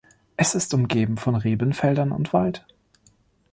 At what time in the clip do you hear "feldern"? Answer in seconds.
1.73-2.11